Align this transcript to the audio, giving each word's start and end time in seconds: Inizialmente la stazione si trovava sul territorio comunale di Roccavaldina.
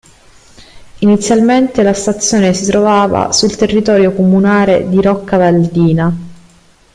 Inizialmente 1.01 1.83
la 1.83 1.93
stazione 1.93 2.55
si 2.55 2.65
trovava 2.65 3.31
sul 3.31 3.55
territorio 3.55 4.13
comunale 4.15 4.89
di 4.89 4.99
Roccavaldina. 4.99 6.17